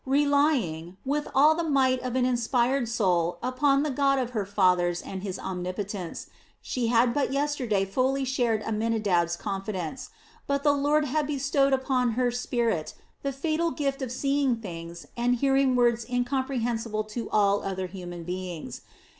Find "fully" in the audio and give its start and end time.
7.85-8.25